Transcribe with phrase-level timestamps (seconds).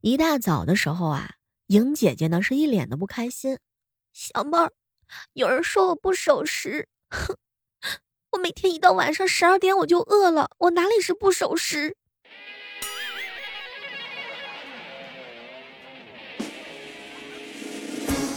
[0.00, 1.34] 一大早的时候啊，
[1.66, 3.58] 莹姐姐呢是一脸的不开心。
[4.12, 4.72] 小妹儿，
[5.32, 7.36] 有人说我不守时，哼，
[8.30, 11.96] 我每天一到晚上十二点我就饿了，我哪里是不守时？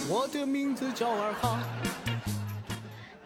[0.10, 1.60] 我的名字叫二哈。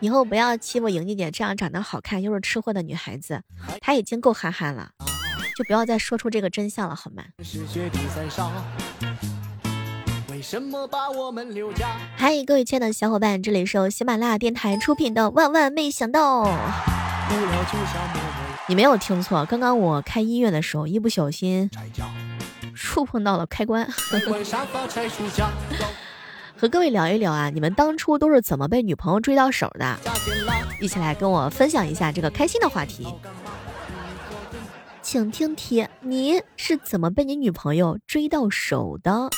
[0.02, 3.42] 以后不要欺负莹姐姐这样长得好看又是吃货的女孩子，
[3.80, 4.92] 她已经够憨憨了。
[5.56, 7.24] 就不要再说出这个真相了，好吗？
[12.18, 16.44] 嗨，各位亲爱的小伙伴，这里是由喜马拉雅电台出品的《万万没想到》。
[18.68, 21.70] 你没有听错，刚刚我开音乐的时候，一不小心
[22.76, 23.88] 触碰到了开关。
[26.58, 29.98] 和各位聊一聊啊，你们当初都是怎么被女朋友追到手的？
[30.82, 33.08] 一起来跟我分享一下这个开心的话题。
[35.06, 39.30] 请听题：你是怎么被你女朋友追到手的？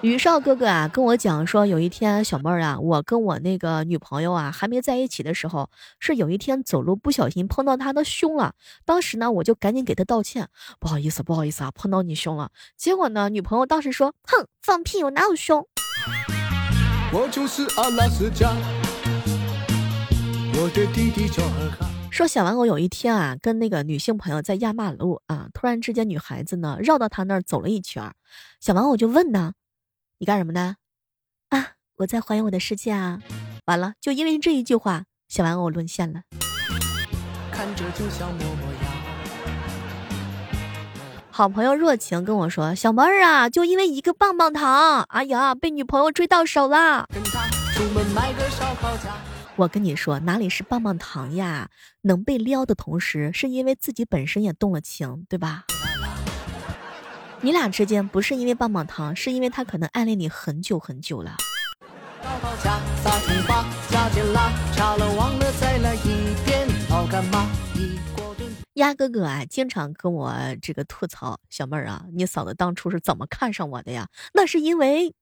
[0.00, 8.54] 宇少哥哥啊，跟我讲说，有一天小妹儿啊，我跟我那个女朋友啊还没在一起的时候，是有一天走路不小心碰到她的胸了。
[8.84, 10.48] 当时呢，我就赶紧给她道歉，
[10.78, 12.52] 不好意思，不好意思啊，碰到你胸了。
[12.76, 15.66] 结果呢，女朋友当时说，哼，放屁，我哪有胸？
[17.12, 18.54] 我就是阿拉斯加，
[20.54, 21.95] 我的弟弟叫尔哈。
[22.10, 28.10] 说小玩偶有一天啊，跟那个女性朋友在压马路啊，突然之间女孩子呢绕到他那儿走了一圈，
[28.58, 29.52] 小玩偶就问呢，
[30.18, 30.76] 你干什么呢？
[31.50, 33.20] 啊，我在环游我的世界啊。
[33.66, 36.22] 完了，就因为这一句话，小玩偶沦陷了。
[41.30, 47.06] 好朋友若晴跟我说，小妹儿啊，就因为一个棒棒糖，哎呀，被女朋友追到手了。
[49.58, 51.70] 我跟你说，哪里是棒棒糖呀？
[52.02, 55.64] 能被撩的同时，是因为自己本身也动了情，对吧？
[57.40, 61.36] 你俩之间不是因为棒棒糖，是因为他可能暗恋你很久很久了。
[68.74, 74.06] 鸭哥哥啊，经常跟我这个吐槽，小妹儿啊，你嫂子当初是怎么看上我的呀？
[74.34, 75.14] 那是因为，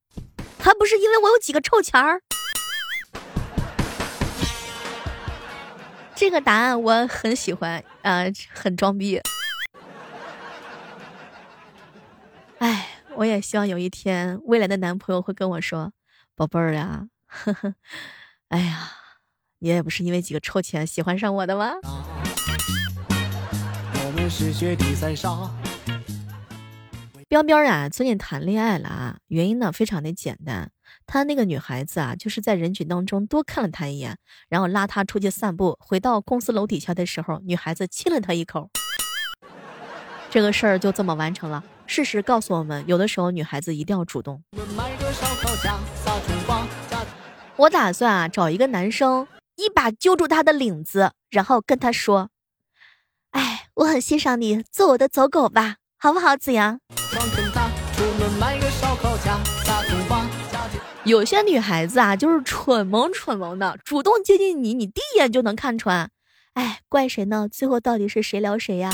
[0.59, 2.21] 还不是因为我有几个臭钱儿。
[6.17, 9.21] 这个答案我很喜欢，啊，很装逼。
[12.59, 15.93] 哎，我也希望有一天未来的男朋友会跟我说
[16.35, 17.75] ：“宝贝儿呀，呵呵，
[18.49, 18.93] 哎呀，
[19.59, 21.73] 你也不是因为几个臭钱喜欢上我的吗？”
[24.07, 25.51] 我们是雪地三沙
[27.29, 30.71] 彪彪啊，最近谈恋爱了啊，原因呢非常的简单。
[31.07, 34.17] 他那个女孩子啊，就是在人群当中多看了他一眼，
[34.49, 35.77] 然后拉他出去散步。
[35.81, 38.71] 回到公司楼底下的时候，女孩子亲了他一口。
[40.31, 41.63] 这个事儿就这么完成了。
[41.87, 44.43] 事实告诉我们，有的时候女孩子一定要主动。
[47.57, 52.31] 我打算啊，找一个男生，一把揪住他的领子，然后跟他说
[53.31, 56.81] ：“哎，我很欣赏你，做我的走狗吧，好不好，子阳？”
[61.05, 66.11] 有些女孩子啊，就是蠢萌蠢萌的，主动接近你，你第一眼就能看穿。
[66.55, 67.47] 哎，怪谁呢？
[67.53, 68.91] 最后到底是谁撩谁呀？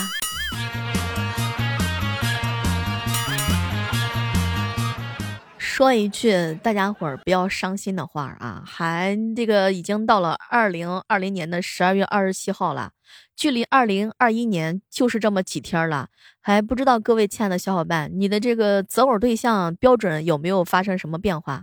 [5.56, 12.90] 说一句大家伙儿不要伤心的话啊，还这个已经到了二零二零年的十二月二十七号了，
[13.36, 16.08] 距离二零二一年就是这么几天了，
[16.42, 21.62] 还不知道各位亲爱的小伙伴，你的这个择偶对象标准有没有发生什么变化？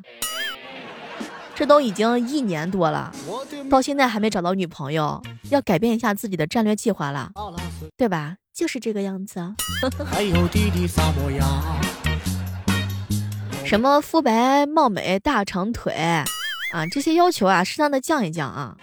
[1.58, 3.12] 这都已经一年多了，
[3.68, 5.20] 到现在还没找到女朋友，
[5.50, 7.32] 要改变一下自己的战略计划了，
[7.98, 8.38] 对吧？
[8.54, 9.56] 就是这个样子。
[13.66, 15.92] 什么肤白貌美、大长腿
[16.72, 18.78] 啊，这些要求啊，适当的降一降啊。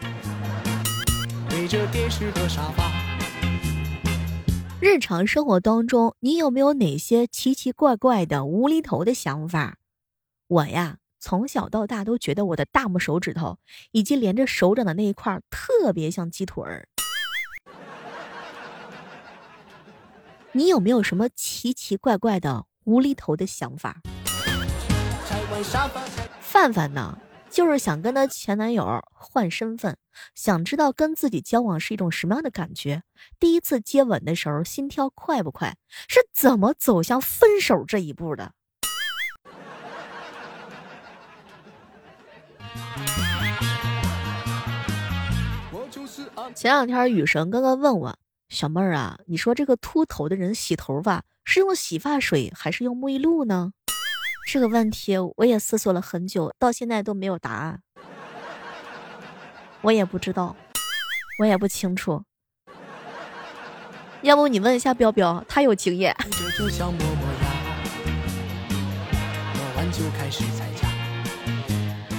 [4.81, 9.77] 日常生活当中，你有没有哪些奇奇怪怪的、无厘头的想法？
[10.49, 10.97] 我呀。
[11.27, 13.57] 从小到大都觉得我的大拇手指头
[13.93, 16.87] 以及连着手掌的那一块特别像鸡腿儿。
[20.53, 24.03] 你有没有什么奇奇怪怪的无厘头的想法？
[26.43, 27.19] 范范呢，
[27.49, 29.97] 就是想跟他前男友换身份，
[30.35, 33.03] 想知道跟自己交往是一种什么样的感觉。
[33.41, 35.79] 第一次接吻的时候心跳快不快？
[36.07, 38.53] 是怎么走向分手这一步的？
[46.55, 48.17] 前两天雨神哥哥问我
[48.49, 53.73] ：“小妹儿啊，你说这个秃头的人洗头发是用洗发水还是用沐浴露呢？
[54.47, 57.81] 这个问题我也思索了很久，到现在都没有答案。
[59.81, 60.55] 我也不知道，
[61.39, 62.23] 我也不清楚。
[64.23, 66.15] 要不你问一下彪彪，他有经验。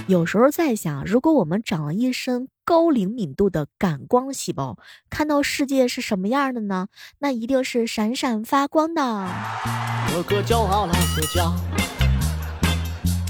[0.08, 4.78] 有时候在想，如果我们长了一身高灵敏度的感光细胞，
[5.10, 6.90] 看到世界是什么样的呢？
[7.20, 9.28] 那一定是闪闪发光的。
[10.14, 11.52] 哥哥叫阿拉斯加，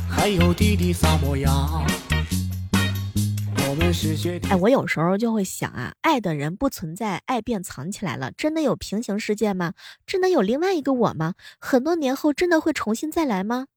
[0.09, 1.49] 还有弟弟萨摩亚。
[4.49, 8.31] 哎，我有时候就会想啊，爱的人不存在，爱便藏起来了。
[8.31, 9.73] 真的有平行世界吗？
[10.05, 11.35] 真的有另外一个我吗？
[11.59, 13.67] 很多年后真的会重新再来吗？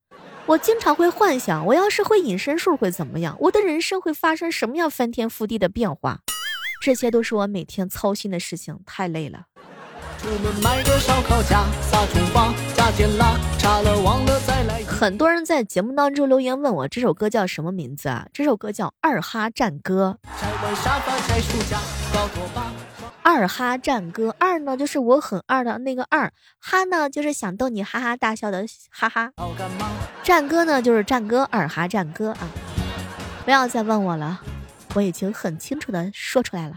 [0.48, 3.36] 我经常会幻想，我要是会隐身术会怎么样？
[3.38, 6.20] 我的人生会发生什么样翻天覆地的变化？
[6.80, 9.42] 这些都是我每天操心的事情，太累了。
[14.86, 18.26] 很多人在节目当中留言问我这首歌叫什么名字啊？
[18.32, 20.18] 这首歌叫《二哈战歌》。
[23.30, 29.30] 二哈战歌，二呢就是我很二的那个二，哈呢就是想逗你哈哈大笑的哈哈，
[30.22, 32.48] 战歌呢就是战歌，二哈战歌啊！
[33.44, 34.40] 不要再问我了，
[34.94, 36.76] 我已经很清楚的说出来了。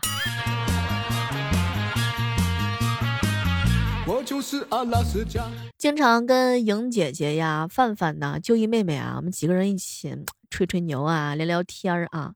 [4.06, 5.46] 我就是阿拉斯加，
[5.78, 10.14] 经常跟莹姐姐呀、范范呐、就一妹妹啊，我们几个人一起
[10.50, 12.34] 吹吹牛啊、聊聊天儿啊。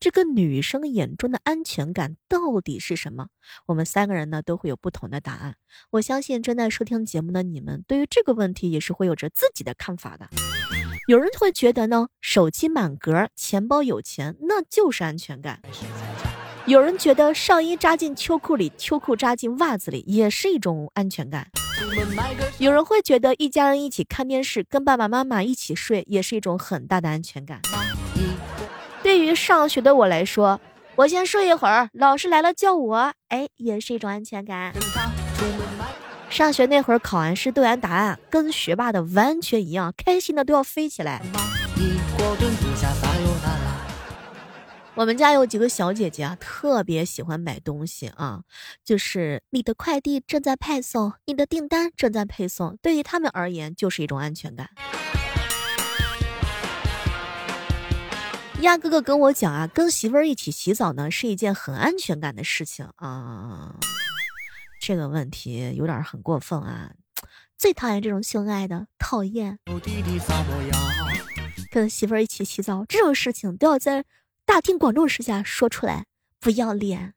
[0.00, 3.28] 这个女生眼中的安全感到底是什么？
[3.66, 5.56] 我们三个人呢都会有不同的答案。
[5.90, 10.28] 我相信正在收听节目的你们，对于这个问题也是会有着自己的看法的。
[11.08, 15.60] 有人会觉得呢，手机满格，钱包有钱，那就是安全感。
[16.66, 21.48] 有人觉得上衣扎进秋裤里，秋裤扎进袜子里，也是一种安全感。
[22.58, 27.60] 有人会觉得一家人一起看电视，跟爸爸妈妈一起睡，也是一种很大的安全感。
[29.02, 30.60] 对于上学的我来说，
[30.96, 34.74] 我先睡一会儿，老师来了叫我，哎，也是一种安全感。
[36.28, 41.22] 上学那会儿，考完试对完答案，跟学霸的完全一样，开心的都要飞起来。
[44.94, 48.40] 我们家有几个小姐姐啊，特别喜欢买东西啊，
[48.84, 54.68] 就是你的快递正在派送，你的订单正在配送，对于他们而言就是一种安全感。
[58.60, 63.76] 鸭哥哥跟我讲啊，跟媳妇儿一起洗澡呢，是一件很安全感的事情啊。
[64.80, 66.90] 这个问题有点很过分啊！
[67.56, 69.58] 最讨厌这种秀恩爱的，讨厌。
[71.70, 74.04] 跟媳妇儿一起洗澡这种事情都要在
[74.44, 76.06] 大庭广众之下说出来，
[76.40, 77.14] 不要脸。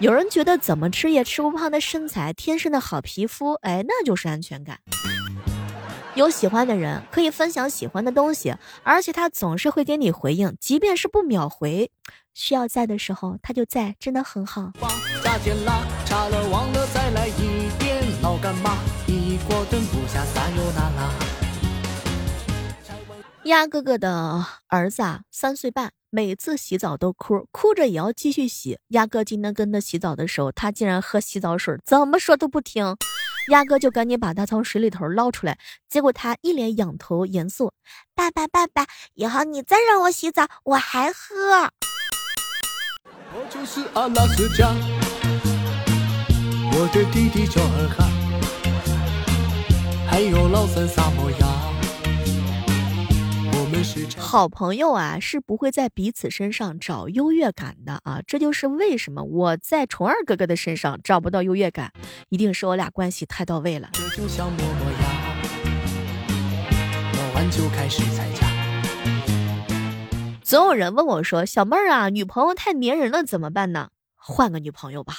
[0.00, 4.80] 有人觉得怎么吃也吃不胖的身材，天生的好皮肤，哎，那就是安全感。
[6.14, 11.90] 有喜欢的人可以分享喜欢的东西，而且他总是会给你回应，即便是不秒回，
[12.34, 14.72] 需要在的时候他就在，真的很好。
[23.44, 28.78] 鸭哥哥的儿子啊，三岁半，每次洗澡都哭，哭着也要继续洗。
[28.88, 32.94] 鸭哥今天跟他洗澡的时候，他竟然喝洗澡水，怎么说都不听。
[33.50, 37.72] 鸭哥就赶紧把他从水里头捞出来，结果他一脸仰头严肃
[38.14, 41.70] ：“爸爸，爸爸，以后你再让我洗澡，我还喝。”
[43.34, 44.68] 我就是阿拉斯加，
[46.72, 48.04] 我的弟弟叫尔哈，
[50.08, 51.61] 还有老三萨摩亚。
[54.18, 58.20] 好朋友啊，是不会在彼此身上找优越感的啊！
[58.26, 61.92] 这就是为什么我在虫儿哥哥的身上找不到优越感，
[62.28, 63.90] 一定是我俩关系太到位了。
[70.42, 73.88] 总有人问我说：“小妹儿啊，女朋友太粘人了，怎么办呢？
[74.16, 75.14] 换个女朋友吧。”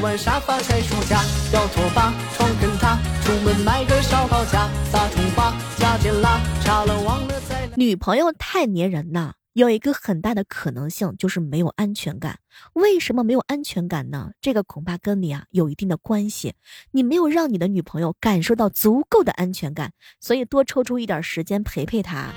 [0.03, 7.71] 完沙发拆书架，要拖把床跟他，出门买个烧烤架，撒葱花加点辣，查了忘了再。
[7.77, 12.41] 女朋友太粘人呐，有一个很大的可能性就是没有安全感。
[12.73, 14.33] 为什么没有安全感呢？
[14.41, 16.55] 这个恐怕跟你啊有一定的关系。
[16.91, 22.31] 你没有让你的女朋友感受到足够的安全感，所以多抽出一点时间陪陪她。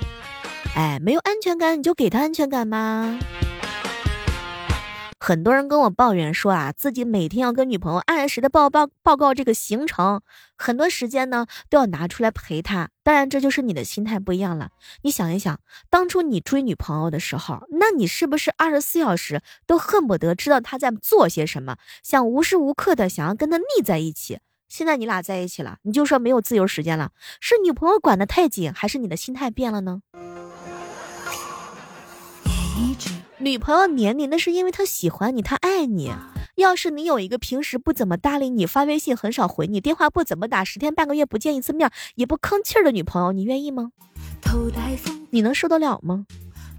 [0.76, 3.18] 哎，没有安全感你就给她安全感吗？
[5.26, 10.20] 很多人跟我抱怨说啊，自己每天要跟女朋友按时的报报报告这个行程，
[10.56, 12.90] 很多时间呢都要拿出来陪她。
[13.02, 14.70] 当然，这就是你的心态不一样了。
[15.02, 15.58] 你想一想，
[15.90, 24.38] 当初你追女朋友的时候，那你是不是二十四小时都恨不得知道她在做些什么，想无时无刻的想要跟她腻在一起？
[24.68, 30.02] 现在你俩在一起了，你就说没有自由时间了，是女朋友管得太紧，还是你的心态变了呢？
[33.38, 36.10] 女朋友黏你，那是因为她喜欢你，她爱你。
[36.54, 43.92] 要是你有一个平时不怎么搭理你，发微信很少回你，电话不怎么打，十天半个月不见一次面，也不吭气儿的女朋友，你愿意吗？
[45.30, 46.24] 你能受得了吗？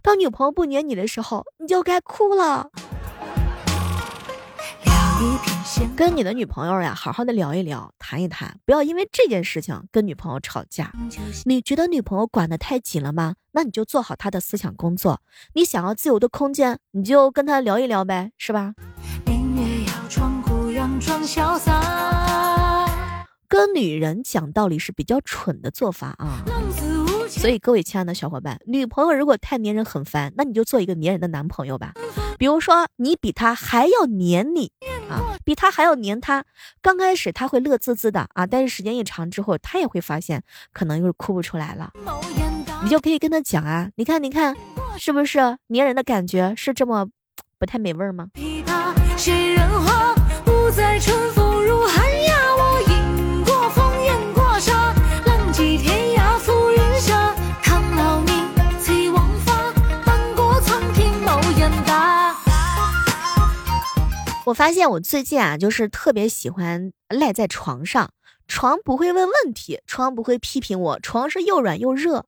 [0.01, 2.71] 当女朋友不黏你的时候，你就该哭了。
[5.95, 10.91] 跟你的女朋友呀，好好的聊一聊，谈一谈，不要因为这件事情跟女朋友吵架。
[11.45, 13.35] 你觉得女朋友管得太紧了吗？
[13.53, 15.21] 那你就做好她的思想工作。
[15.53, 18.75] 你想要自由的空间，你就跟她聊一聊呗，是吧？
[23.47, 26.43] 跟女人讲道理是比较蠢的做法啊。
[27.27, 31.93] 所以各位亲爱的小伙伴，女朋友如果太粘人很烦，那你就做一个粘人的男朋友吧。
[32.37, 34.96] 比如说，你比他还要粘你啊，
[35.47, 36.43] 比他还要黏他。
[36.81, 41.93] 刚开始他会乐滋滋的啊，但是时间一长之后，他也会发现可能又是哭不出来了。
[42.83, 44.53] 你就可以跟他讲啊，你看，你看，
[44.97, 47.07] 是不是黏人的感觉是这么
[47.57, 48.27] 不太美味吗？
[64.47, 68.11] 我发现我最近啊，就是特别喜欢赖在床上，
[68.47, 72.23] 床不会问问题，床不会批评我，床是又软又热，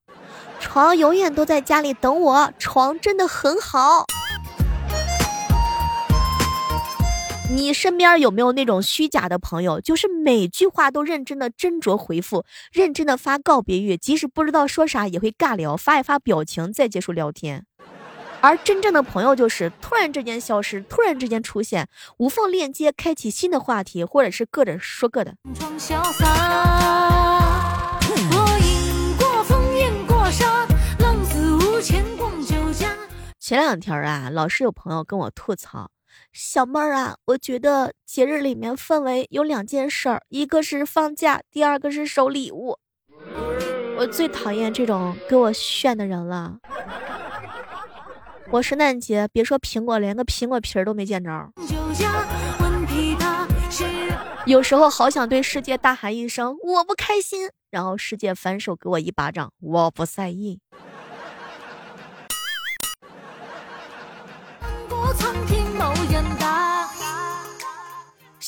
[0.58, 4.04] 床永远都在家里等我，床真的很好。
[7.50, 17.64] 你身边有没有那种虚假的朋友，就是每句话都认真的斟酌回复，认真的发告别语，即使不知道说啥也会尬聊，发一发表情再结束聊天。
[18.42, 25.34] 而真正的朋友就是突然之间消失，突然之间出现，无缝链接，开启新的话题，或者是各着说各的。
[33.38, 35.90] 前两天啊，老是有朋友跟我吐槽，
[36.32, 42.78] 小妹儿啊，我觉得节日里面氛围有两件事儿，一个是放假，第二个是收礼物。
[43.98, 46.58] 我最讨厌这种给我炫的人了。
[48.52, 51.30] 我圣诞节别说苹果，连个苹果皮儿都没见着。
[54.44, 60.58] 有时候好想对世界大喊一声“我不开心”，然后世界反手给我一巴掌，我不在意。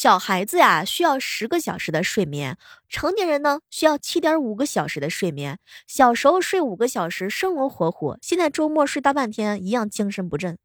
[0.03, 2.57] 小孩子呀，需要十个小时的睡眠；
[2.89, 5.61] 成年人呢，需要七点五个小时的睡眠。
[5.87, 10.59] 小时候睡五个小时，生龙活虎；现在周末睡大半天，一样精神不振。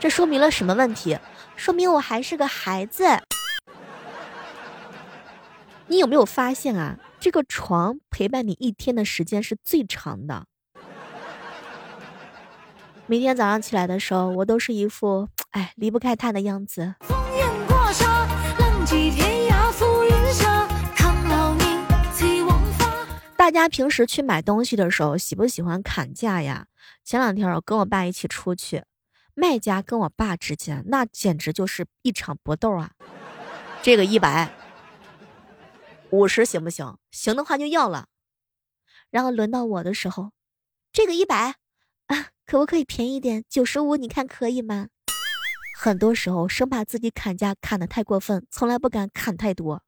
[0.00, 1.16] 这说明了什么问题？
[1.54, 3.04] 说明我还是个孩子。
[5.86, 6.98] 你有没有发现啊？
[7.20, 10.46] 这个床陪伴你一天的时间是最长的。
[13.06, 16.96] 每天早上起来的时候，我都是一副哎离不开他的样子。
[23.40, 26.66] 大家平时去买东西的时候，喜不喜欢砍价呀？
[27.02, 28.84] 前两天我跟我爸一起出去，
[29.32, 32.90] 卖家跟我爸之间那简直就是一场搏斗啊！
[33.80, 34.52] 这个一百
[36.10, 36.98] 五十行不行？
[37.12, 38.08] 行的话就要了。
[39.08, 40.32] 然后轮到我的时候，
[40.92, 41.54] 这个一百
[42.08, 43.42] 啊，可不可以便宜点？
[43.48, 44.88] 九十五，你看可以吗？
[45.78, 49.82] 很多时候生怕自己砍价砍得太过分，从来不敢砍太多。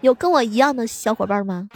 [0.00, 1.68] 有跟我一样的小伙伴吗？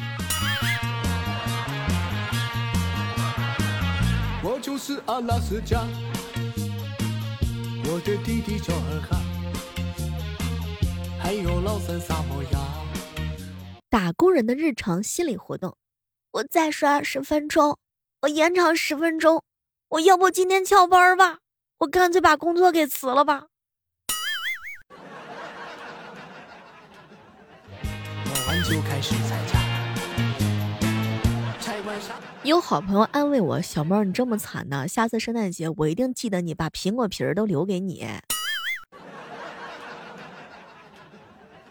[4.44, 5.80] 我就是阿拉斯加，
[7.84, 9.20] 我的弟弟叫尔哈，
[11.20, 12.58] 还有老三萨摩亚。
[13.90, 15.76] 打工人的日常心理活动，
[16.30, 17.76] 我再刷十分钟，
[18.20, 19.42] 我延长十分钟，
[19.88, 21.38] 我要不今天翘班吧？
[21.78, 23.46] 我干脆把工作给辞了吧。
[32.44, 34.86] 有好朋友安慰我：“小猫，你这么惨呢？
[34.88, 38.06] 下次圣诞节我一定记得你，把苹果皮儿都留给你。”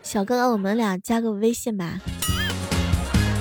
[0.02, 2.00] 小哥哥，我们俩加个微信吧。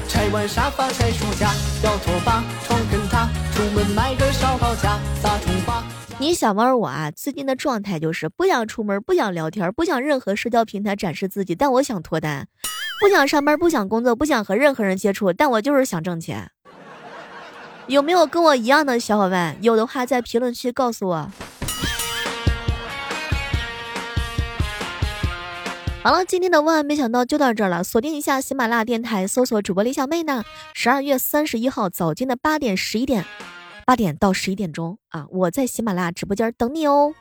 [0.09, 1.53] 拆完沙发拆书架，
[1.83, 5.85] 要拖把，床跟他，出门买个烧烤架，撒葱花。
[6.19, 12.45] 你小猫我啊，最近的状态就是不想出门，不想聊天，不想任何社交平台展示自己，但我想脱单；
[13.01, 16.51] 不想上班，不想工作，不想和任何人接触，但我就是想挣钱。
[17.87, 19.57] 有没有跟我一样的小伙伴？
[19.63, 21.31] 有的话在评论区告诉我。
[26.03, 27.83] 好了，今天的万万没想到就到这儿了。
[27.83, 30.45] 锁定一下喜马拉雅电台，搜索主播李小妹呢。
[30.75, 33.25] 十二月三十一号早间的八点、十一点，
[33.87, 37.15] 八点到十一点钟啊，我在喜马拉雅直播间等你哦。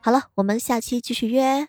[0.00, 1.68] 好了，我们下期继续约。